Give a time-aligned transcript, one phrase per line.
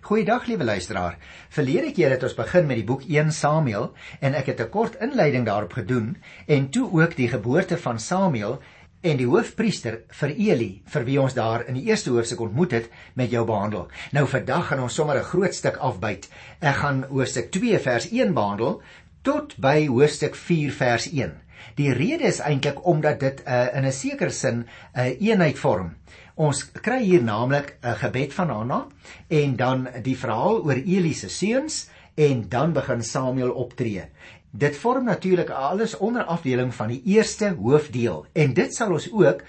[0.00, 1.16] Goeiedag liewe luisteraar.
[1.50, 3.88] Verlede keer het ons begin met die boek 1 Samuel
[4.22, 8.60] en ek het 'n kort inleiding daarop gedoen en toe ook die geboorte van Samuel
[9.00, 12.90] en die hoofpriester vir Eli vir wie ons daar in die eerste hoofstuk ontmoet het
[13.14, 13.88] met jou behandel.
[14.12, 16.28] Nou vandag gaan ons sommer 'n groot stuk afbyt.
[16.60, 18.82] Ek gaan hoofstuk 2 vers 1 behandel
[19.22, 21.32] tot by hoofstuk 4 vers 1.
[21.74, 24.66] Die rede is eintlik omdat dit uh, in 'n sekere sin 'n
[25.00, 25.96] uh, eenheid vorm.
[26.38, 28.86] Ons kry hier naamlik 'n gebed van Hanna
[29.28, 34.04] en dan die verhaal oor Eli se seuns en dan begin Samuel optree.
[34.50, 39.42] Dit vorm natuurlik alles onder afdeling van die eerste hoofdeel en dit sal ons ook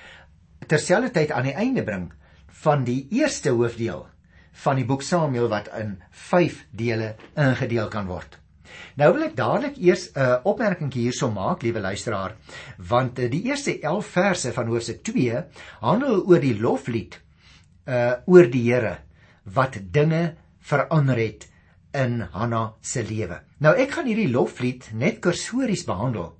[0.68, 2.12] terselfdertyd aan die einde bring
[2.48, 4.08] van die eerste hoofdeel
[4.52, 8.40] van die boek Samuel wat in 5 dele ingedeel kan word.
[9.00, 12.36] Nou wil ek dadelik eers 'n uh, opmerking hierso maak, liewe luisteraar,
[12.78, 15.44] want uh, die eerste 11 verse van Hoofstuk 2
[15.82, 17.20] handel oor die loflied
[17.88, 18.98] uh oor die Here
[19.54, 21.48] wat dinge verander het
[21.94, 23.40] in Hanna se lewe.
[23.58, 26.36] Nou ek gaan hierdie loflied net kursories behandel.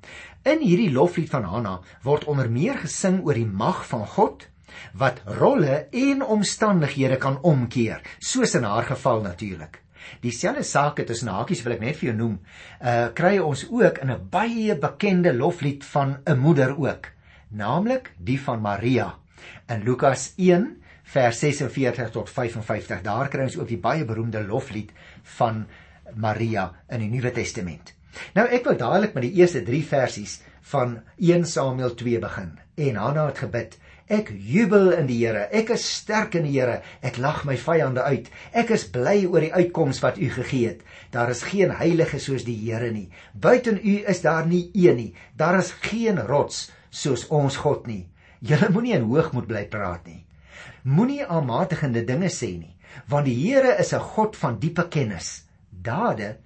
[0.46, 4.46] In hierdie loflied van Hanna word onder meer gesing oor die mag van God
[4.94, 9.82] wat rolle en omstandighede kan omkeer, soos in haar geval natuurlik.
[10.22, 12.40] Dieselfde saak het tussen hakies wil ek net vir jou noem.
[12.82, 17.12] Uh kry ons ook in 'n baie bekende loflied van 'n moeder ook,
[17.50, 19.16] naamlik die van Maria.
[19.68, 24.92] In Lukas 1 vers 46 tot 55 daar kry ons ook die baie beroemde loflied
[25.24, 25.66] van
[26.16, 27.94] Maria in die Nuwe Testament.
[28.34, 32.60] Nou ek wil dadelik met die eerste 3 versies van 1 Samuel 2 begin.
[32.76, 33.78] En Hanna het gebid:
[34.10, 35.46] Ek jubel in die Here.
[35.54, 36.80] Ek is sterk in die Here.
[37.06, 38.30] Ek lag my vyande uit.
[38.58, 40.82] Ek is bly oor die uitkoms wat U gegee het.
[41.14, 43.12] Daar is geen heilige soos die Here nie.
[43.34, 45.12] Buiten U is daar nie een nie.
[45.38, 48.08] Daar is geen rots soos ons God nie.
[48.42, 50.24] Julle moenie in hoogmoed bly praat nie.
[50.90, 52.76] Moenie aanmatigende dinge sê nie,
[53.12, 55.44] want die Here is 'n God van diepe kennis.
[55.70, 56.38] Dade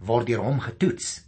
[0.00, 1.22] word deur hom getoets.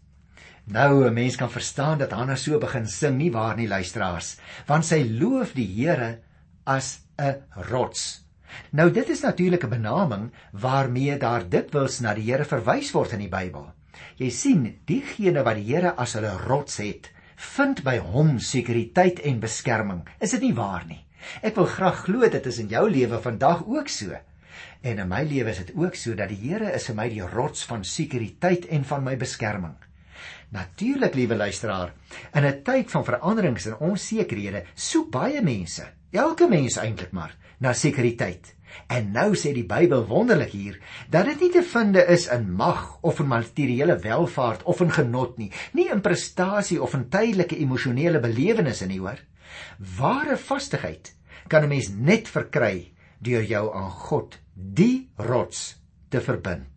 [0.64, 4.36] Nou 'n mens kan verstaan dat Hanna so begin sing nie waar nie luisteraars,
[4.66, 6.20] want sy loof die Here
[6.64, 8.24] as 'n rots.
[8.70, 13.18] Nou dit is natuurlik 'n benaming waarmee daar dikwels na die Here verwys word in
[13.18, 13.72] die Bybel.
[14.16, 19.40] Jy sien, diegene wat die Here as hulle rots het, vind by hom sekuriteit en
[19.40, 20.08] beskerming.
[20.20, 21.04] Is dit nie waar nie?
[21.42, 24.16] Ek wil graag glo dit is in jou lewe vandag ook so.
[24.80, 27.26] En in my lewe is dit ook so dat die Here is vir my die
[27.26, 29.76] rots van sekuriteit en van my beskerming.
[30.50, 31.94] Natuurlik, liewe luisteraar,
[32.34, 37.72] in 'n tyd van veranderings en onsekerhede, soek baie mense, elke mens eintlik maar, na
[37.72, 38.54] sekuriteit.
[38.86, 40.78] En nou sê die Bybel wonderlik hier
[41.10, 45.38] dat dit nie te vind is in mag of in materiële welfaart of in genot
[45.38, 49.20] nie, nie in prestasie of in tydelike emosionele belewennisse nie, hoor.
[49.98, 51.14] Ware vastigheid
[51.48, 55.76] kan 'n mens net verkry deur jou aan God, die rots,
[56.08, 56.73] te verbind.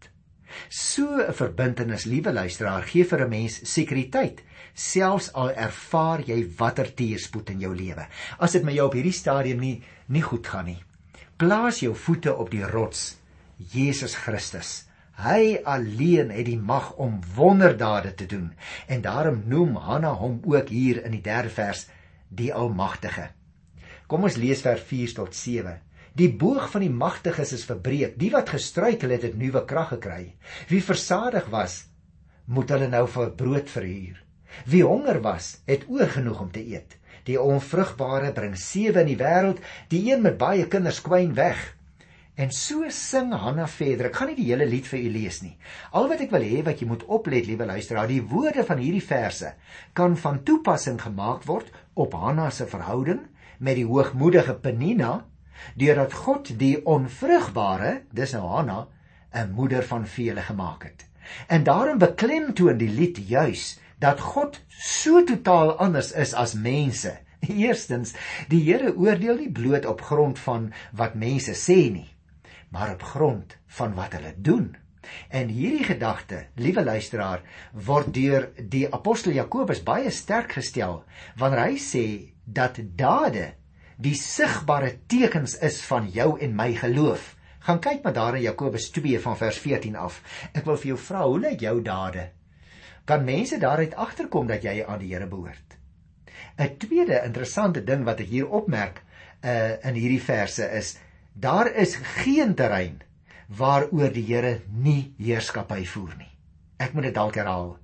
[0.70, 6.94] So 'n verbintenis, liewe luisteraar, gee vir 'n mens sekuriteit, selfs al ervaar jy watter
[6.94, 8.08] teëspoed in jou lewe.
[8.40, 10.84] As dit met jou op hierdie stadium nie nie goed gaan nie,
[11.38, 13.18] plaas jou voete op die rots,
[13.58, 14.86] Jesus Christus.
[15.18, 18.52] Hy alleen het die mag om wonderdade te doen
[18.88, 21.88] en daarom noem Hanna hom ook hier in die 3de vers
[22.30, 23.30] die Almagtige.
[24.08, 25.36] Kom ons lees vers 4 tot
[26.18, 28.16] Die boog van die magtiges is verbreek.
[28.18, 30.24] Die wat gestruikel het, het nuwe krag gekry.
[30.72, 31.84] Wie versadig was,
[32.50, 34.24] moet hulle nou vir brood verhuur.
[34.66, 36.96] Wie honger was, het oor genoeg om te eet.
[37.28, 39.62] Die onvrugbare bring sewe in die wêreld,
[39.92, 41.60] die een met baie kinders kwyn weg.
[42.38, 44.10] En so sing Hanna verder.
[44.10, 45.56] Ek gaan nie die hele lied vir u lees nie.
[45.94, 49.06] Al wat ek wil hê wat jy moet oplet, liewe luisteraar, die woorde van hierdie
[49.06, 49.54] verse
[49.98, 53.26] kan van toepassing gemaak word op Hanna se verhouding
[53.62, 55.18] met die hoogmoedige Penina
[55.76, 58.88] deurdat God die onvrugbare, dis nou Hanna,
[59.34, 61.06] 'n moeder van vele gemaak het.
[61.48, 67.18] En daarom beklemtoon die lied juis dat God so totaal anders is as mense.
[67.66, 68.14] Eerstens,
[68.50, 72.10] die Here oordeel nie bloot op grond van wat mense sê nie,
[72.70, 74.76] maar op grond van wat hulle doen.
[75.30, 81.04] En hierdie gedagte, liewe luisteraar, word deur die apostel Jakobus baie sterk gestel
[81.40, 82.06] wanneer hy sê
[82.44, 83.54] dat dade
[83.98, 87.34] die sigbare tekens is van jou en my geloof.
[87.66, 90.22] Gaan kyk maar daar in Jakobus 2 van vers 14 af.
[90.54, 92.30] Ek wil vir jou vra, hoe lyk jou dade?
[93.10, 95.78] Kan mense daaruit agterkom dat jy aan die Here behoort?
[96.58, 99.02] 'n Tweede interessante ding wat ek hier opmerk
[99.44, 100.98] uh in hierdie verse is
[101.34, 103.02] daar is geen terrein
[103.48, 106.32] waaroor die Here nie heerskappy voer nie.
[106.78, 107.78] Ek moet dit dalk herhaal.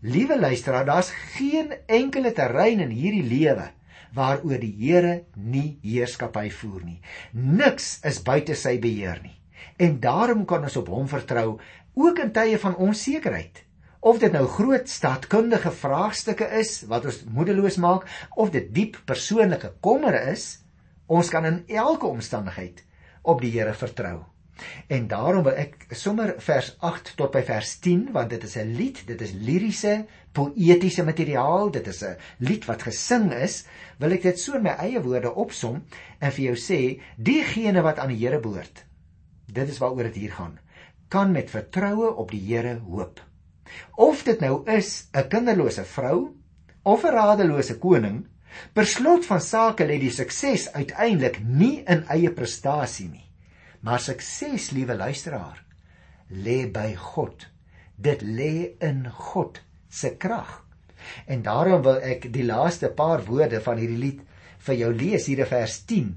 [0.00, 3.70] Liewe luisteraar, daar's geen enkele terrein in hierdie lewe
[4.16, 7.00] waaroor die Here nie heerskappy voer nie.
[7.32, 9.36] Niks is buite sy beheer nie.
[9.78, 11.58] En daarom kan ons op hom vertrou
[11.96, 13.62] ook in tye van onsekerheid.
[14.00, 19.72] Of dit nou groot staatkundige vraagstukke is wat ons moedeloos maak of dit diep persoonlike
[19.84, 20.60] kommer is,
[21.06, 22.84] ons kan in elke omstandigheid
[23.26, 24.35] op die Here vertrou.
[24.86, 28.72] En daarom wil ek sommer vers 8 tot by vers 10 want dit is 'n
[28.78, 33.64] lied, dit is liriese, poëtiese materiaal, dit is 'n lied wat gesing is,
[33.98, 35.82] wil ek dit so in my eie woorde opsom
[36.20, 38.84] en vir jou sê, diegene wat aan die Here behoort.
[39.46, 40.58] Dit is waaroor dit hier gaan.
[41.08, 43.20] Kan met vertroue op die Here hoop.
[43.96, 46.34] Of dit nou is 'n kinderlose vrou
[46.82, 48.26] of 'n radelose koning,
[48.72, 53.25] per slot van sake lê die sukses uiteindelik nie in eie prestasie nie
[53.86, 55.60] Maar sukses, liewe luisteraar,
[56.26, 57.46] lê by God.
[57.94, 60.64] Dit lê in God se krag.
[61.30, 64.24] En daarom wil ek die laaste paar woorde van hierdie lied
[64.66, 66.08] vir jou lees hier in vers 10.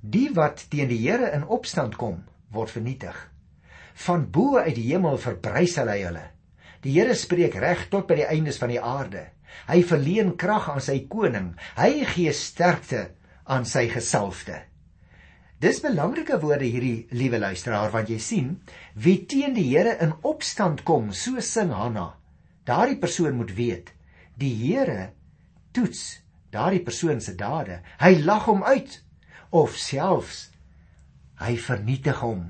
[0.00, 3.14] Die wat teen die Here in opstand kom, word vernietig.
[4.06, 6.24] Van bo uit die hemel verbrys hy hulle.
[6.82, 9.28] Die Here spreek reg tot by die eindes van die aarde.
[9.70, 11.52] Hy verleen krag aan sy koning.
[11.78, 13.06] Hy gee sterkte
[13.46, 14.64] aan sy gesalfde.
[15.60, 18.52] Dis belangrike woorde hierdie liewe luisteraar want jy sien
[19.04, 22.06] wie teen die Here in opstand kom so sing Hanna
[22.70, 23.90] daardie persoon moet weet
[24.40, 25.10] die Here
[25.76, 26.22] toets
[26.54, 27.82] daardie persoon se dade.
[28.00, 28.94] Hy lag hom uit
[29.52, 30.46] of selfs
[31.42, 32.46] hy vernietig hom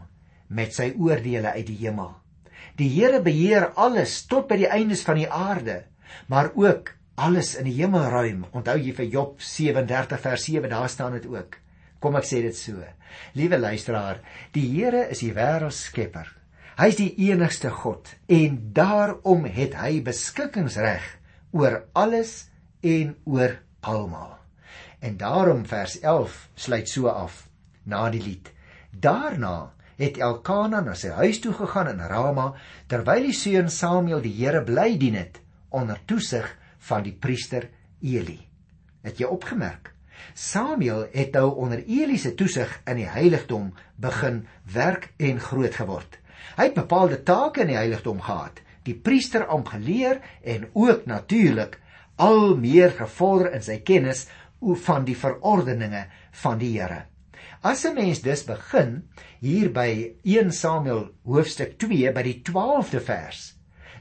[0.47, 2.13] met sy oordeele uit die hemel.
[2.79, 5.81] Die Here beheer alles tot by die eindes van die aarde
[6.31, 8.47] maar ook alles in die hemelruim.
[8.55, 11.59] Onthou jy vir Job 37 vers 7 daar staan dit ook
[12.01, 12.81] Kom ek sê dit so.
[13.37, 14.21] Liewe luisteraar,
[14.55, 16.29] die Here is die wêreld skepper.
[16.81, 21.05] Hy is die enigste God en daarom het hy beskikkingsreg
[21.53, 22.47] oor alles
[22.81, 24.39] en oor almal.
[25.05, 27.43] En daarom vers 11 sluit so af
[27.85, 28.49] na die lied.
[28.91, 32.55] Daarna het Elkana na sy huis toe gegaan in Rama
[32.89, 36.49] terwyl die seun Samuel die Here bly dien het onder toesig
[36.89, 37.69] van die priester
[38.01, 38.41] Eli.
[39.05, 39.93] Het jy opgemerk?
[40.35, 46.19] Samuel het nou onder Eli se toesig in die heiligdom begin werk en groot geword.
[46.57, 51.79] Hy het bepaalde take in die heiligdom gehad, die priesterampt geleer en ook natuurlik
[52.17, 54.27] al meer gevorder in sy kennis
[54.85, 56.07] van die verordeninge
[56.43, 57.07] van die Here.
[57.63, 59.09] As 'n mens dus begin
[59.41, 63.57] hier by 1 Samuel hoofstuk 2 by die 12de vers,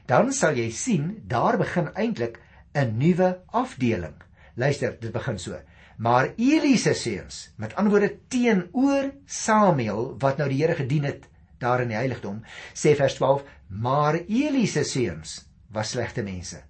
[0.06, 2.40] dan sal jy sien daar begin eintlik
[2.74, 4.16] 'n nuwe afdeling.
[4.56, 5.60] Luister, dit begin so.
[6.00, 11.26] Maar Eli se seuns, met ander woorde teenoor Samuel wat nou die Here gedien het
[11.60, 12.38] daar in die heiligdom,
[12.72, 15.34] sê vers 12, maar Eli se seuns
[15.68, 16.62] was slegte mense.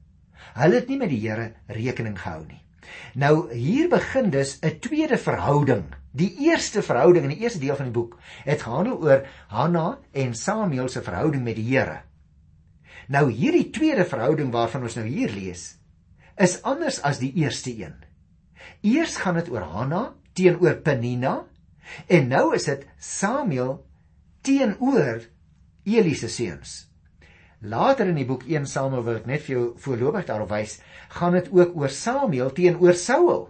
[0.56, 2.58] Hulle het nie met die Here rekening gehou nie.
[3.14, 5.84] Nou hier begin dus 'n tweede verhouding.
[6.10, 10.34] Die eerste verhouding in die eerste deel van die boek het gehandel oor Hanna en
[10.34, 12.02] Samuel se verhouding met die Here.
[13.06, 15.78] Nou hierdie tweede verhouding waarvan ons nou hier lees,
[16.36, 18.09] is anders as die eerste een.
[18.86, 20.02] Eers gaan dit oor Hanna
[20.38, 21.40] teenoor Penina
[22.06, 23.78] en nou is dit Samuel
[24.46, 25.26] teenoor
[25.84, 26.90] Eli se seuns.
[27.60, 30.78] Later in die boek 1 Samuel wil ek net vir jou voorlopig daarop wys,
[31.12, 33.48] gaan dit ook oor Samuel teenoor Saul.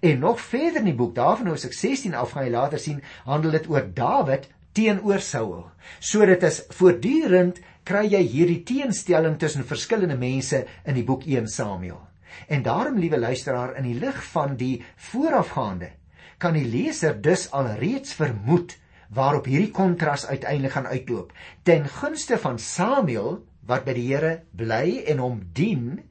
[0.00, 3.56] En nog verder in die boek, daarvan Hoofstuk 16 af gaan jy later sien, handel
[3.56, 5.64] dit oor Dawid teenoor Saul.
[5.98, 11.50] So dit is voortdurend kry jy hierdie teenstelling tussen verskillende mense in die boek 1
[11.50, 12.00] Samuel.
[12.48, 15.90] En daarom, liewe luisteraar, in die lig van die voorafgaande,
[16.38, 18.76] kan die leser dus alreeds vermoed
[19.14, 25.04] waarop hierdie kontras uiteindelik gaan uitloop ten gunste van Samuel wat by die Here bly
[25.08, 26.02] en hom dien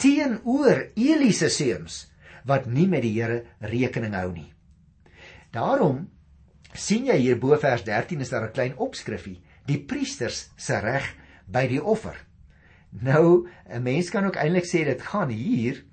[0.00, 2.06] teenoor Eli se seuns
[2.46, 4.48] wat nie met die Here rekening hou nie.
[5.54, 6.06] Daarom
[6.76, 11.14] sien jy hier bo vers 13 is daar 'n klein opskrifie, die priesters se reg
[11.46, 12.25] by die offer.
[12.90, 15.84] Nou, 'n mens kan ook eintlik sê dit gaan hier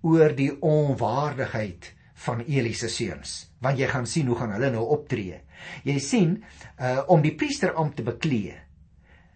[0.00, 4.84] oor die onwaardigheid van Eli se seuns, want jy gaan sien hoe gaan hulle nou
[4.94, 5.40] optree.
[5.84, 6.44] Jy sien,
[6.78, 8.54] uh om die priesterampt te beklee,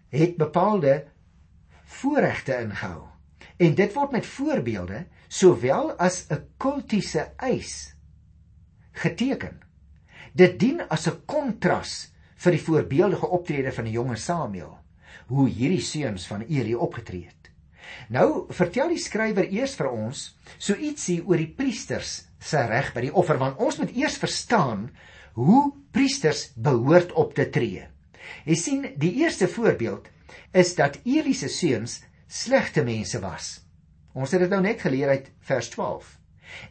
[0.09, 1.07] het bepaalde
[1.83, 3.07] voorregte ingehou.
[3.57, 7.95] En dit word met voorbeelde sowel as 'n kultiese eis
[8.91, 9.59] geteken.
[10.33, 14.77] Dit dien as 'n kontras vir die voorbeeldige optrede van die jonge Samuel
[15.27, 17.51] hoe hierdie seuns van Eli opgetree het.
[18.11, 20.23] Nou vertel die skrywer eers vir ons
[20.57, 24.89] so ietsie oor die priesters se reg by die offer want ons moet eers verstaan
[25.37, 27.85] hoe priesters behoort op te tree.
[28.47, 30.09] Jy sien, die eerste voorbeeld
[30.51, 33.57] is dat Eli se seuns slegte mense was.
[34.17, 36.13] Ons het dit nou net geleer uit vers 12.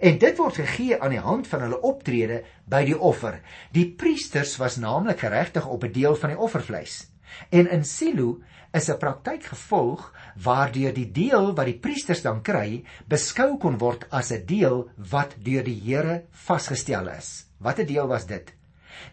[0.09, 3.39] En dit word gegee aan die hand van hulle optrede by die offer.
[3.77, 7.07] Die priesters was naamlik geregtig op 'n deel van die offervleis.
[7.51, 8.41] En in Silo
[8.73, 14.07] is 'n praktyk gevolg waardeur die deel wat die priesters dan kry, beskou kon word
[14.11, 17.47] as 'n deel wat deur die Here vasgestel is.
[17.59, 18.53] Watter deel was dit?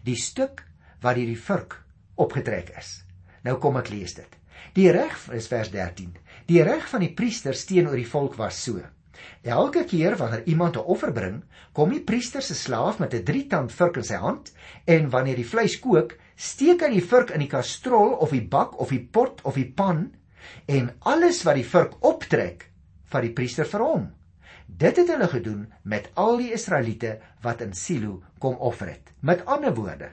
[0.04, 0.64] Die stuk
[1.00, 1.84] wat deur die vurk
[2.16, 3.04] opgetrek is.
[3.44, 4.36] Nou kom ek lees dit.
[4.74, 6.14] Die reg is vers 13.
[6.46, 8.80] Die reg van die priesters teenoor die volk was so:
[9.42, 11.42] Elke keer wanneer iemand 'n offer bring,
[11.72, 14.52] kom die priester se slaaf met 'n drietand vurk in sy hand
[14.84, 18.78] en wanneer die vleis kook, steek hy die vurk in die kastrol of die bak
[18.80, 20.10] of die pot of die pan
[20.66, 22.68] en alles wat die vurk optrek,
[23.10, 24.10] vat die priester vir hom.
[24.66, 29.12] Dit het hulle gedoen met al die Israeliete wat in Silo kom offer het.
[29.20, 30.10] Met ander woorde,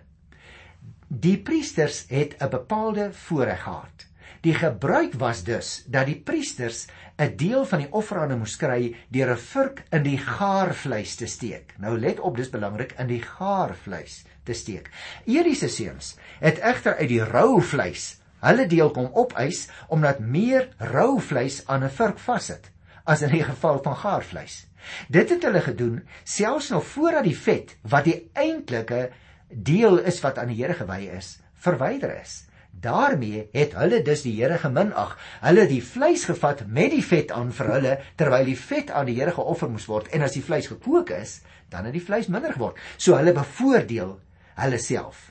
[1.11, 4.05] Die priesters het 'n bepaalde voorreg gehad.
[4.41, 9.31] Die gebruik was dus dat die priesters 'n deel van die offerande moes kry deur
[9.33, 11.73] 'n vurk in die gaarvleis te steek.
[11.77, 14.89] Nou let op, dis belangrik in die gaarvleis te steek.
[15.25, 20.69] Eli se seuns het egter uit die rou vleis hulle deel kom opeis omdat meer
[20.91, 22.71] rou vleis aan 'n vurk vassit
[23.05, 24.67] as in die geval van gaarvleis.
[25.09, 29.09] Dit het hulle gedoen selfs nog voordat die vet wat die eintlike
[29.49, 32.45] deel is wat aan die Here gewy is, verwyder is.
[32.71, 35.17] Daarmee het hulle dus die Here geminag.
[35.41, 39.17] Hulle die vleis gevat met die vet aan vir hulle terwyl die vet aan die
[39.19, 42.53] Here geoffer moes word en as die vleis gekook is, dan het die vleis minder
[42.55, 42.79] geword.
[42.97, 44.15] So hulle bevoordeel
[44.61, 45.29] hulle self.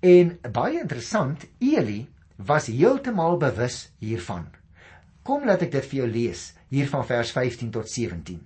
[0.00, 2.06] En baie interessant, Eli
[2.36, 4.48] was heeltemal bewus hiervan.
[5.22, 8.40] Kom laat ek dit vir jou lees hier van vers 15 tot 17.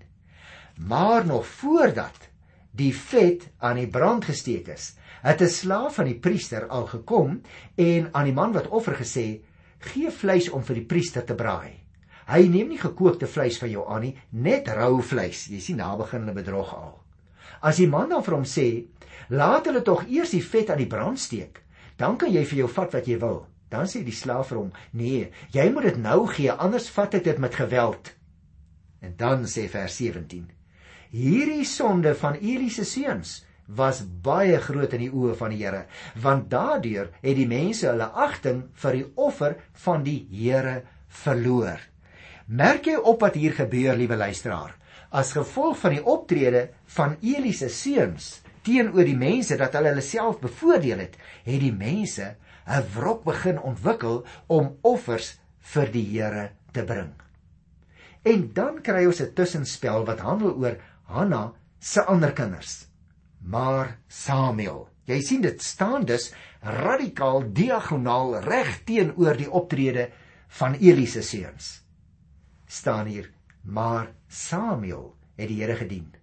[0.90, 2.28] Maar nog voordat
[2.74, 4.94] die vet aan die brand gesteek is,
[5.24, 7.40] het 'n slaaf van die priester al gekom
[7.74, 9.40] en aan die man wat offer gesê:
[9.78, 11.80] "Gee vleis om vir die priester te braai."
[12.26, 15.46] Hy neem nie gekookte vleis van jou aan nie, net rou vleis.
[15.46, 17.00] Jy sien, daar begin hulle bedrog al.
[17.60, 18.86] As die man dan vir hom sê:
[19.28, 21.62] "Laat hulle tog eers die vet aan die brand steek,
[21.96, 24.72] dan kan jy vir jou vat wat jy wil." Dan sê die slaaf vir hom:
[24.92, 28.12] "Nee, jy moet dit nou gee, anders vat ek dit met geweld."
[29.00, 30.50] En dan sê vers 17:
[31.10, 35.84] Hierdie sonde van Eli se seuns was baie groot in die oë van die Here,
[36.20, 40.82] want daardeur het die mense hulle agting vir die offer van die Here
[41.24, 41.80] verloor.
[42.46, 44.74] Merk jy op wat hier gebeur, liewe luisteraar?
[45.14, 50.04] As gevolg van die optrede van Eli se seuns teenoor die mense dat hulle hulle
[50.04, 56.50] self bevoordeel het, het die mense 'n wrok begin ontwikkel om offers vir die Here
[56.72, 57.12] te bring.
[58.24, 62.93] En dan kry ons 'n tussenspel wat handel oor Hanna se ander kinders
[63.44, 64.88] maar Samuel.
[65.04, 66.30] Jy sien dit staan dus
[66.64, 70.08] radikaal diagonaal reg teenoor die optrede
[70.60, 71.82] van Eli se seuns.
[72.66, 73.30] staan hier,
[73.62, 76.14] maar Samuel het die Here gedien.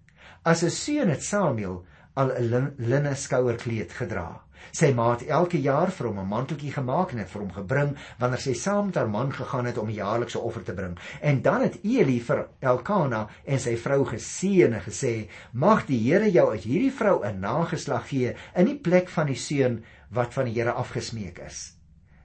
[0.42, 4.42] As 'n seun het Samuel al 'n linne skouerkleed gedra.
[4.70, 7.96] Sy ma het elke jaar vir hom 'n manteltjie gemaak en dit vir hom gebring
[8.18, 10.98] wanneer sy saam met haar man gegaan het om jaarlikse offer te bring.
[11.20, 16.30] En dan het Eli vir Elkana en sy vrou geseën en gesê: "Mag die Here
[16.30, 20.44] jou uit hierdie vrou 'n nageslag gee in die plek van die seun wat van
[20.44, 21.76] die Here afgesmeek is."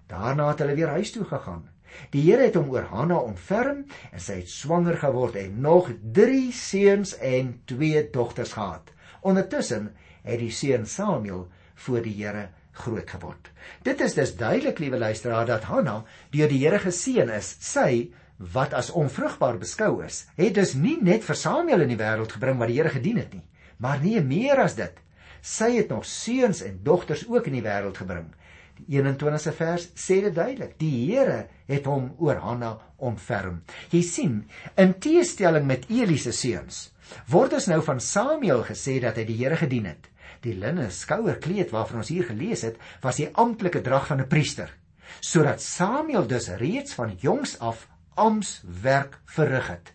[0.07, 1.69] Daarna het hulle weer huis toe gegaan.
[2.11, 6.51] Die Here het hom oor Hanna ontferm en sy het swanger geword en nog 3
[6.51, 8.91] seuns en 2 dogters gehad.
[9.21, 9.91] Ondertussen
[10.23, 13.49] het die seun Samuel voor die Here groot geword.
[13.83, 17.55] Dit is dus duidelik, liewe luisteraar, dat Hanna deur die Here geseën is.
[17.59, 22.35] Sy wat as onvrugbaar beskou is, het dus nie net vir Samuel in die wêreld
[22.37, 23.43] gebring wat die Here gedien het nie,
[23.81, 24.93] maar nie meer as dit.
[25.41, 28.29] Sy het nog seuns en dogters ook in die wêreld gebring.
[28.85, 30.75] Die 21ste vers sê dit duidelik.
[30.79, 33.63] Die Here het hom oor Hanna ontferm.
[33.91, 34.37] Jy sien,
[34.77, 36.91] in teestelling met Eli se seuns,
[37.31, 40.09] word ons nou van Samuel gesê dat hy die Here gedien het.
[40.45, 44.69] Die linne skouerkleed waarvan ons hier gelees het, was die amptelike drag van 'n priester,
[45.21, 49.93] sodat Samuel dus reeds van jongs af amptswerk verrig het.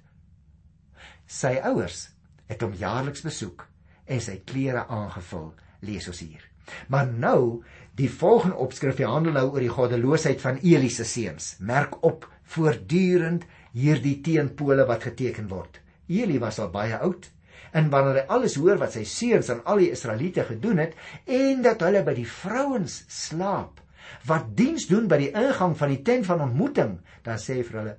[1.26, 2.08] Sy ouers
[2.46, 3.66] het hom jaarliks besoek
[4.06, 6.52] en sy klere aangevul, lees ons hier.
[6.88, 7.62] Maar nou,
[7.98, 11.56] die volgende opskrif handel nou oor die goddeloosheid van Eli se seuns.
[11.60, 13.44] Merk op voortdurend
[13.76, 15.80] hierdie teenpole wat geteken word.
[16.08, 17.28] Eli was al baie oud
[17.72, 21.62] en wanneer hy alles hoor wat sy seuns aan al die Israeliete gedoen het en
[21.64, 23.80] dat hulle by die vrouens slaap
[24.28, 27.78] wat diens doen by die ingang van die tent van ontmoeting, dan sê hy vir
[27.80, 27.94] hulle: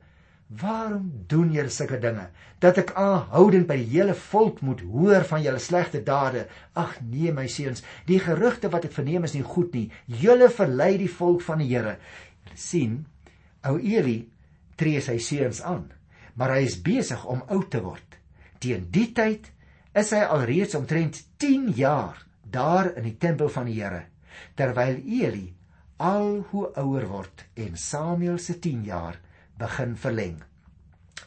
[0.62, 2.28] "Waarom doen julle sulke dinge
[2.60, 6.48] dat ek aanhoudend by die hele volk moet hoor van julle slegte dade?
[6.74, 9.90] Ag nee, my seuns, die gerugte wat ek verneem is nie goed nie.
[10.06, 11.98] Julle verlei die volk van die Here."
[12.46, 13.06] Julle sien,
[13.66, 14.30] ou Eli
[14.78, 15.92] tree sy seuns aan,
[16.36, 18.20] maar hy is besig om oud te word.
[18.60, 19.50] Teen die tyd
[19.94, 22.22] is hy alreeds omtrent 10 jaar
[22.54, 24.06] daar in die tempel van die Here
[24.58, 25.48] terwyl Eli
[26.04, 29.20] al hoe ouer word en Samuel se 10 jaar
[29.58, 30.42] begin verleng.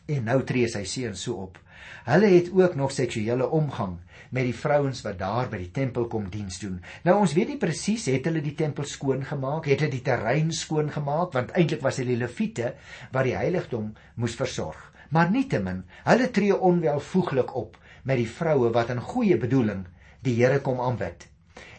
[0.07, 1.59] En nou tree sy seun so op.
[2.07, 3.99] Hulle het ook nog seksuele omgang
[4.31, 6.81] met die vrouens wat daar by die tempel kom diens doen.
[7.07, 10.53] Nou ons weet nie presies het hulle die tempel skoon gemaak, het hulle die terrein
[10.55, 12.75] skoon gemaak want eintlik was dit die leviete
[13.15, 14.79] wat die heiligdom moes versorg.
[15.15, 19.87] Maar nietemin, hulle tree onwelvoeglik op met die vroue wat in goeie bedoeling
[20.27, 21.29] die Here kom aanbid.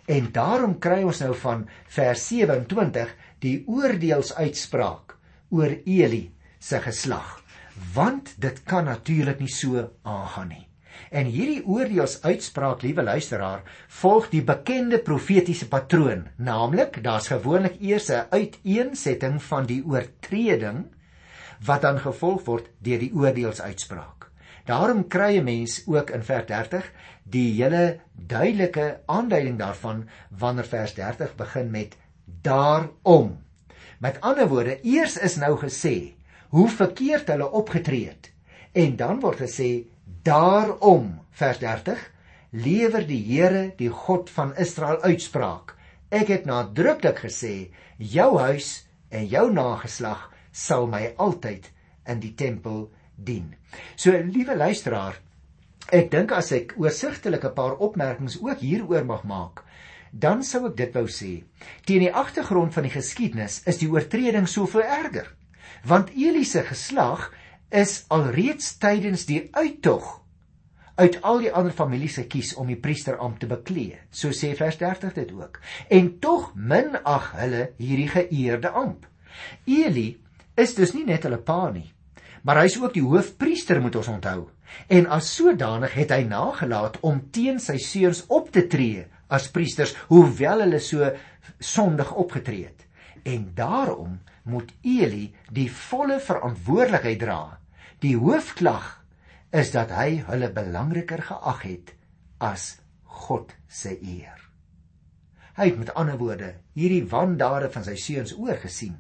[0.08, 3.12] En daarom kry ons nou van vers 27
[3.44, 5.18] die oordeelsuitspraak
[5.52, 6.24] oor Eli
[6.60, 7.38] se geslag
[7.94, 10.64] want dit kan natuurlik nie so aangaan nie.
[11.14, 13.62] En hierdie oordeelsuitspraak, liewe luisteraar,
[14.00, 20.86] volg die bekende profetiese patroon, naamlik daar's gewoonlik eers 'n uiteensetting van die oortreding
[21.66, 24.30] wat dan gevolg word deur die oordeelsuitspraak.
[24.66, 26.92] Daarom kry 'n mens ook in vers 30
[27.24, 31.98] die hele duidelike aanduiding daarvan wanneer vers 30 begin met
[32.42, 33.38] daarom.
[34.00, 36.17] Met ander woorde, eers is nou gesê
[36.50, 38.32] hoe verkeerd hulle opgetree het
[38.74, 39.88] en dan word gesê
[40.28, 42.00] Daarom vers 30
[42.50, 45.76] lewer die Here die God van Israel uitspraak.
[46.12, 51.70] Ek het nadruklik gesê jou huis en jou nageslag sal my altyd
[52.12, 53.54] in die tempel dien.
[53.96, 55.16] So liewe luisteraar,
[55.96, 59.64] ek dink as ek oorsigtelik 'n paar opmerkings ook hieroor mag maak,
[60.12, 61.44] dan sou ek dit wou sê.
[61.86, 65.37] Teen die agtergrond van die geskiedenis is die oortreding soveel erger.
[65.88, 67.30] Want Eli se geslag
[67.72, 70.18] is alreeds tydens die uittog
[70.98, 74.00] uit al die ander families gekies om die priesterampt te beklee.
[74.10, 75.60] So sê vers 30 dit ook.
[75.94, 79.06] En tog minag hulle hierdie geëerde ampt.
[79.70, 80.08] Eli
[80.58, 81.86] is dus nie net hulle pa nie,
[82.42, 84.48] maar hy's ook die hoofpriester moet ons onthou.
[84.90, 89.94] En as sodanig het hy nagelaat om teen sy seuns op te tree as priesters,
[90.10, 91.12] hoewel hulle so
[91.62, 92.87] sondig opgetree het.
[93.24, 97.60] En daarom moet Eli die volle verantwoordelikheid dra.
[98.00, 98.98] Die hoofklag
[99.52, 101.94] is dat hy hulle belangriker geag het
[102.44, 104.38] as God se eer.
[105.58, 109.00] Hy het met ander woorde hierdie wandade van sy seuns oorgesien.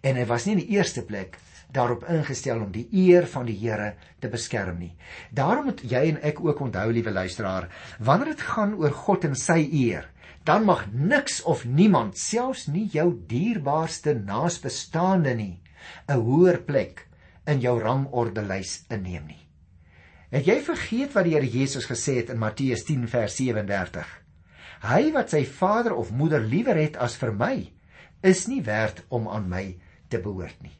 [0.00, 1.36] En hy was nie in die eerste plek
[1.72, 4.92] daarop ingestel om die eer van die Here te beskerm nie.
[5.34, 9.34] Daarom moet jy en ek ook onthou, liewe luisteraar, wanneer dit gaan oor God en
[9.36, 10.06] sy eer,
[10.46, 15.62] dan mag niks of niemand, selfs nie jou dierbaarste naasbestaande nie,
[16.08, 17.08] 'n hoër plek
[17.46, 19.42] in jou rangordelys inneem nie.
[20.30, 24.06] Het jy vergeet wat die Here Jesus gesê het in Matteus 10 vers 37?
[24.82, 27.72] Hy wat sy vader of moeder liewer het as vir my,
[28.22, 29.78] is nie werd om aan my
[30.08, 30.76] te behoort nie.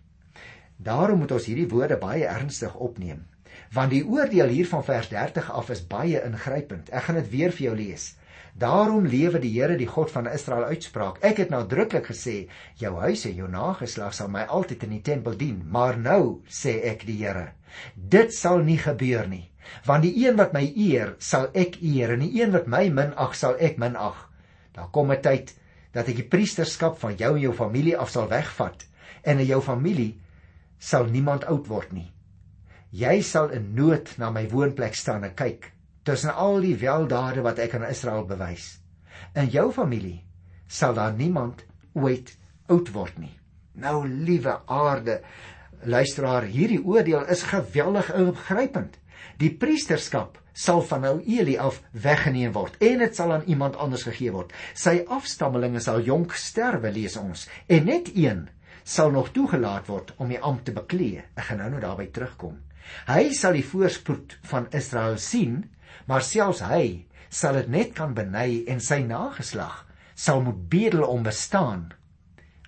[0.77, 3.27] Daarom moet ons hierdie woorde baie ernstig opneem,
[3.73, 6.91] want die oordeel hier van vers 30 af is baie ingrypend.
[6.91, 8.15] Ek gaan dit weer vir jou lees.
[8.57, 11.19] Daarom lewe die Here die God van Israel uitspraak.
[11.21, 12.47] Ek het nadruklik gesê,
[12.81, 16.79] jou huis en jou nageslag sal my altyd in die tempel dien, maar nou sê
[16.89, 17.51] ek die Here,
[17.97, 19.45] dit sal nie gebeur nie,
[19.85, 23.37] want die een wat my eer, sal ek eer en die een wat my minag,
[23.37, 24.25] sal ek minag.
[24.73, 25.53] Daar kom 'n tyd
[25.93, 28.87] dat ek die priesterskap van jou en jou familie af sal wegvat
[29.23, 30.17] en in jou familie
[30.79, 32.13] sal niemand oud word nie.
[32.91, 35.73] Jy sal in nood na my woonplek staan en kyk
[36.07, 38.77] tussen al die weldade wat ek aan Israel bewys.
[39.35, 40.23] In jou familie
[40.71, 41.65] sal daar niemand
[41.95, 42.37] ooit
[42.71, 43.35] oud word nie.
[43.77, 45.21] Nou liewe aarde,
[45.85, 48.97] luisteraar, hierdie oordeel is geweldig ingrypend.
[49.41, 54.07] Die priesterskap sal van nou Eli af weggeneem word en dit sal aan iemand anders
[54.09, 54.55] gegee word.
[54.75, 58.47] Sy afstammelinge sal jonk sterwe, lees ons, en net een
[58.87, 61.27] sal nog toegelaat word om die ampt te beklee.
[61.37, 62.57] Ek gaan nou nou daarby terugkom.
[63.11, 65.65] Hy sal die voorspoed van Israel sien
[66.05, 69.83] maar selfs hy sal dit net kan beny en sy nageslag
[70.17, 71.91] sal moet bedel om bestaan.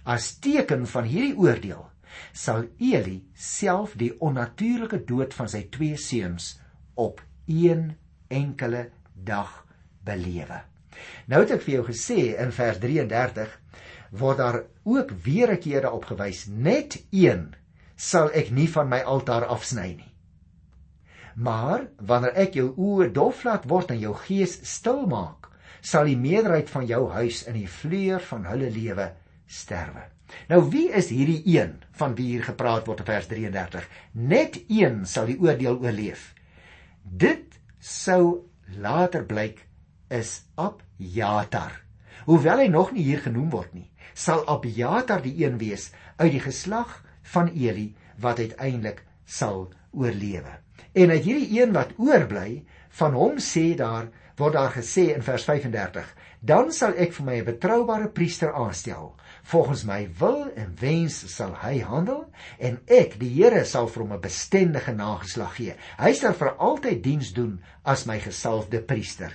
[0.04, 1.86] As teken van hierdie oordeel
[2.32, 6.56] sal Eli self die onnatuurlike dood van sy twee seuns
[6.96, 7.92] op een
[8.28, 9.52] enkele dag
[10.04, 10.60] belewe.
[11.30, 13.54] Nou het ek vir jou gesê in vers 33
[14.18, 17.54] word daar ook weer 'n keer daarop gewys net een
[17.96, 20.07] sal ek nie van my altaar afsny nie.
[21.38, 25.46] Maar wanneer ek jou oë dof laat word en jou gees stil maak,
[25.80, 29.12] sal die meerderheid van jou huis in die vleur van hulle lewe
[29.46, 30.08] sterwe.
[30.50, 33.86] Nou wie is hierdie een van wie hier gepraat word in vers 33?
[34.12, 36.32] Net een sal die oordeel oorleef.
[37.02, 39.62] Dit sou later blyk
[40.12, 41.78] is Abjatar.
[42.26, 46.44] Hoewel hy nog nie hier genoem word nie, sal Abjatar die een wees uit die
[46.44, 46.98] geslag
[47.32, 50.58] van Eli wat uiteindelik sal oorlewe.
[50.92, 55.44] En uit hierdie een wat oorbly, van hom sê daar word daar gesê in vers
[55.44, 59.14] 35 dan sal ek vir my 'n betroubare priester aanstel.
[59.42, 64.12] Volgens my wil en wens sal hy handel en ek die Here sal vir hom
[64.12, 65.74] 'n bestendige nageslag gee.
[65.98, 69.32] Hy sal vir altyd diens doen as my gesalfde priester.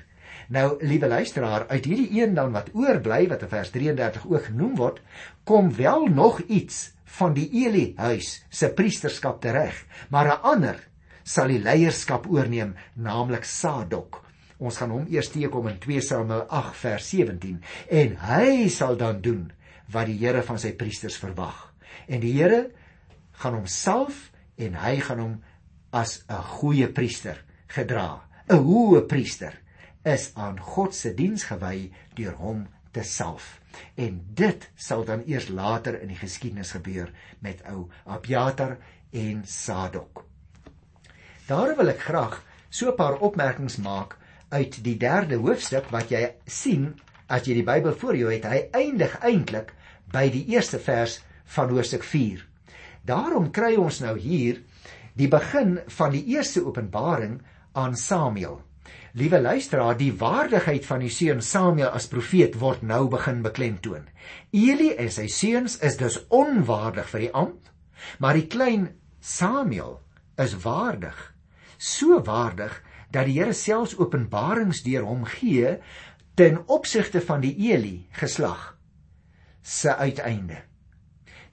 [0.49, 4.75] Nou liewe luisteraar uit hierdie een dan wat oorbly wat in vers 33 ook genoem
[4.75, 5.01] word
[5.43, 10.92] kom wel nog iets van die Eli huis se priesterskap tereg maar 'n ander
[11.23, 14.23] sal die leierskap oorneem naamlik Sadok
[14.63, 17.57] Ons gaan hom eers teekom in 2 Samuel 8 vers 17
[17.99, 19.49] en hy sal dan doen
[19.91, 21.57] wat die Here van sy priesters verwag.
[22.07, 22.69] En die Here
[23.41, 24.29] gaan homself
[24.62, 25.33] en hy gaan hom
[25.91, 28.23] as 'n goeie priester gedra.
[28.49, 29.59] 'n Hoë priester
[30.05, 33.59] is aan God se diens gewy deur hom te salf.
[33.97, 38.77] En dit sal dan eers later in die geskiedenis gebeur met ou Abiatar
[39.12, 40.33] en Sadok.
[41.43, 42.36] Daar wil ek graag
[42.69, 44.15] so 'n paar opmerkings maak
[44.49, 46.93] uit die derde hoofstuk wat jy sien
[47.27, 49.73] as jy die Bybel voor jou het, hy eindig eintlik
[50.13, 51.19] by die eerste vers
[51.56, 52.45] van hoofstuk 4.
[53.03, 54.62] Daarom kry ons nou hier
[55.15, 57.41] die begin van die eerste openbaring
[57.73, 58.62] aan Samuel.
[59.13, 64.08] Liewe luisteraar, die waardigheid van die seun Samuel as profeet word nou begin beklemtoon.
[64.51, 67.71] Eli en sy seuns is dus onwaardig vir die ampt,
[68.19, 69.99] maar die klein Samuel
[70.38, 71.33] is waardig.
[71.84, 72.78] So waardig
[73.12, 75.78] dat die Here selfs openbarings deur hom gee
[76.39, 78.69] ten opsigte van die Eli geslag
[79.62, 80.62] se uiteinde.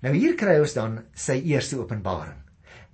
[0.01, 2.39] Nou hier kry ons dan sy eerste openbaring.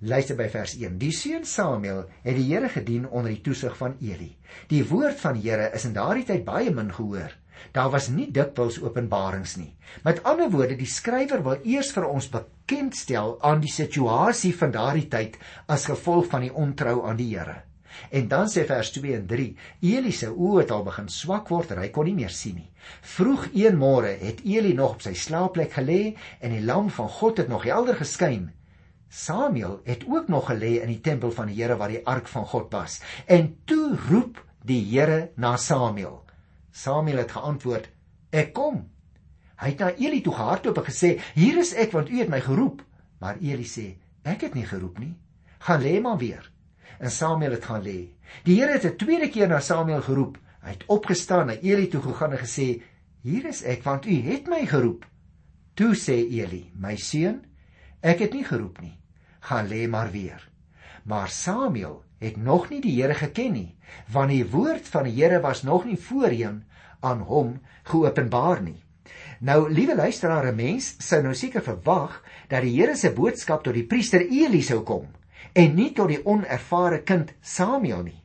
[0.01, 0.97] Luister by vers 1.
[1.01, 4.33] Die seun Samuel het die Here gedien onder die toesig van Eli.
[4.69, 7.33] Die woord van die Here is in daardie tyd baie min gehoor.
[7.75, 9.73] Daar was nie dikwels openbarings nie.
[10.03, 15.07] Met ander woorde, die skrywer wil eers vir ons bekendstel aan die situasie van daardie
[15.11, 17.61] tyd as gevolg van die ontrou aan die Here.
[18.09, 19.47] En dan sê vers 2 en 3:
[19.81, 22.69] Eli se oë het al begin swak word en hy kon nie meer sien nie.
[23.15, 26.01] Vroeg een môre het Eli nog op sy slaapplek gelê
[26.39, 28.51] en die lam van God het nog helder geskyn.
[29.09, 32.45] Samuel het ook nog gelê in die tempel van die Here waar die ark van
[32.45, 33.01] God was.
[33.25, 36.26] En toe roep die Here na Samuel.
[36.77, 37.89] Samuel het geantwoord:
[38.29, 38.83] "Ek kom."
[39.57, 42.41] Hy het na Eli toe gehardloop en gesê: "Hier is ek want u het my
[42.41, 42.83] geroep."
[43.19, 45.15] Maar Eli sê: "Ek het nie geroep nie.
[45.59, 46.51] Gaan lê maar weer."
[46.99, 47.99] en Samuel het gaan lê.
[48.43, 50.37] Die Here het 'n tweede keer na Samuel geroep.
[50.61, 52.81] Hy het opgestaan en Eli toe gegaan en gesê:
[53.21, 55.05] "Hier is ek, want u het my geroep."
[55.73, 57.45] Toe sê Eli: "My seun,
[58.01, 58.99] ek het nie geroep nie.
[59.39, 60.49] Gaan lê maar weer."
[61.03, 63.76] Maar Samuel het nog nie die Here geken nie,
[64.13, 66.63] want die woord van die Here was nog nie voorheen
[66.99, 68.83] aan hom geopenbaar nie.
[69.39, 73.85] Nou, liewe luisteraars, mens sou nou seker verwag dat die Here se boodskap tot die
[73.85, 75.07] priester Eli sou kom
[75.57, 78.21] en nie tot die onervare kind Samuel nie.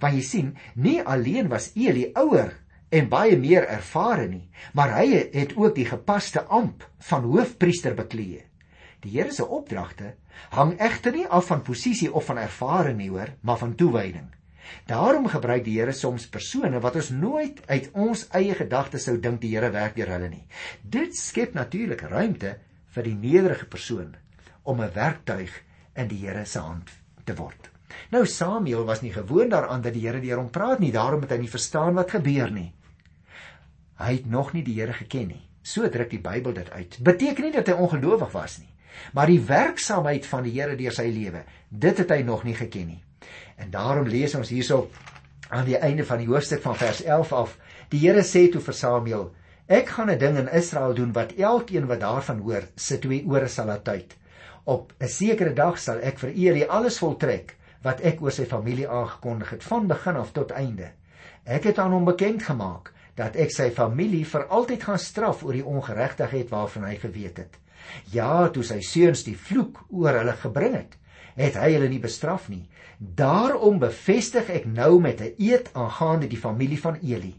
[0.00, 2.54] Want jy sien, nie alleen was Eli ouer
[2.92, 8.44] en baie meer ervare nie, maar hy het ook die gepaste amp van hoofpriester bekleë.
[9.04, 10.14] Die Here se opdragte
[10.52, 14.28] hang egter nie af van posisie of van ervaring nie, hoor, maar van toewyding.
[14.86, 19.40] Daarom gebruik die Here soms persone wat ons nooit uit ons eie gedagtes sou dink
[19.40, 20.44] die Here werk deur hulle nie.
[20.82, 22.56] Dit skep natuurlik ruimte
[22.94, 24.14] vir die nederige persoon
[24.62, 25.62] om 'n werktuig
[25.94, 26.90] in die Here se hand
[27.24, 27.70] te word.
[28.10, 31.30] Nou Samuel was nie gewoond daaraan dat die Here deur hom praat nie, daarom het
[31.30, 32.72] hy nie verstaan wat gebeur nie.
[33.96, 35.42] Hy het nog nie die Here geken nie.
[35.62, 36.98] So druk die Bybel dit uit.
[37.02, 38.70] Beteken nie dat hy ongelowig was nie,
[39.12, 42.86] maar die werksaamheid van die Here deur sy lewe, dit het hy nog nie geken
[42.86, 43.02] nie.
[43.56, 44.90] En daarom lees ons hierso
[45.48, 47.58] aan die einde van die hoofstuk van vers 11 af,
[47.88, 49.26] die Here sê toe vir Samuel:
[49.66, 53.48] Ek gaan 'n ding in Israel doen wat elkeen wat daarvan hoor, se twee ore
[53.48, 54.16] sal uit.
[54.64, 58.88] Op 'n sekere dag sal ek vir Eli alles voltrek wat ek oor sy familie
[58.88, 60.90] aangekondig het van begin af tot einde.
[61.44, 65.52] Ek het aan hom bekend gemaak dat ek sy familie vir altyd gaan straf oor
[65.52, 67.58] die ongeregtigheid waarvan hy geweet het.
[68.12, 70.96] Ja, toe sy seuns die vloek oor hulle gebring het,
[71.36, 72.64] het hy hulle nie bestraf nie.
[72.98, 77.34] Daarom bevestig ek nou met 'n eed aangaande die familie van Eli.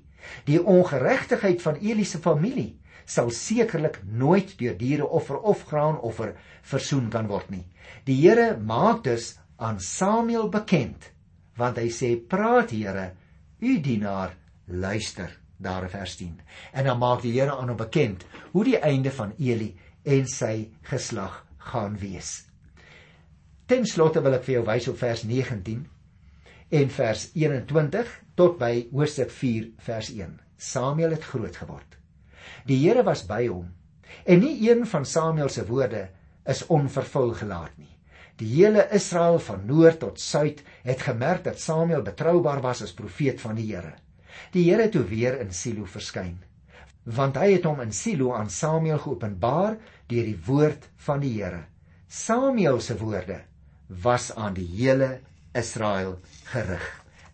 [0.45, 7.27] Die ongeregtigheid van Eli se familie sal sekerlik nooit deur diereoffer of graanoffer versoen kan
[7.27, 7.65] word nie.
[8.05, 11.11] Die Here maak dus aan Samuel bekend
[11.57, 13.11] want hy sê praat Here
[13.59, 14.35] u dienaar
[14.67, 16.35] luister daar in vers 10
[16.73, 20.69] en dan maak die Here aan hom bekend hoe die einde van Eli en sy
[20.83, 22.46] geslag gaan wees.
[23.67, 25.81] Ten slotte wil ek vir jou wys op vers 19
[26.77, 30.37] en vers 21 tot by Hoofstuk 4 vers 1.
[30.55, 31.97] Samuel het groot geword.
[32.63, 33.73] Die Here was by hom
[34.23, 36.05] en nie een van Samuel se woorde
[36.47, 37.91] is onvervul gelaat nie.
[38.39, 43.43] Die hele Israel van noord tot suid het gemerk dat Samuel betroubaar was as profeet
[43.43, 43.97] van die Here.
[44.55, 46.37] Die Here het toe weer in Silo verskyn,
[47.03, 49.75] want hy het hom in Silo aan Samuel geopenbaar
[50.07, 51.65] deur die woord van die Here.
[52.07, 53.41] Samuel se woorde
[53.87, 55.19] was aan die hele
[55.53, 56.19] Israel
[56.51, 56.85] gerig.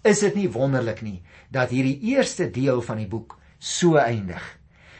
[0.04, 1.22] Is dit nie wonderlik nie
[1.54, 4.44] dat hierdie eerste deel van die boek so eindig?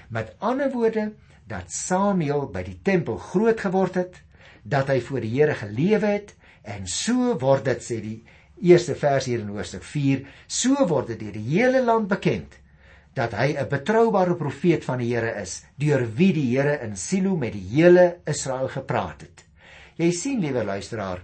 [0.10, 1.12] Met ander woorde
[1.50, 4.22] dat Samuel by die tempel groot geword het,
[4.64, 8.20] dat hy voor die Here gelewe het en so word dit sê die
[8.64, 12.60] eerste vers hier in Hoofstuk 4, so word dit deur die hele land bekend
[13.14, 17.36] dat hy 'n betroubare profeet van die Here is, deur wie die Here in Silo
[17.36, 19.43] met die hele Israel gepraat het.
[19.98, 21.22] Jy sien, liewe luisteraar,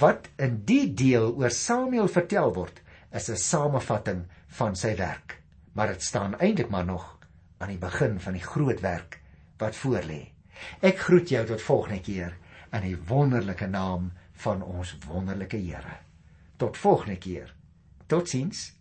[0.00, 2.80] wat in die deel oor Samuel vertel word,
[3.12, 5.42] is 'n samevatting van sy werk,
[5.74, 7.18] maar dit staan eintlik maar nog
[7.58, 9.20] aan die begin van die groot werk
[9.58, 10.32] wat voorlê.
[10.80, 12.36] Ek groet jou tot volgende keer
[12.72, 15.98] in die wonderlike naam van ons wonderlike Here.
[16.56, 17.54] Tot volgende keer.
[18.06, 18.75] Totsiens.